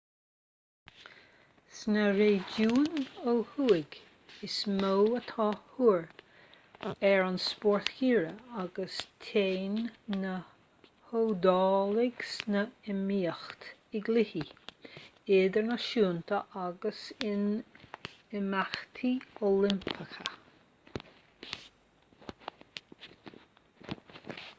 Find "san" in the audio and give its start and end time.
12.29-12.57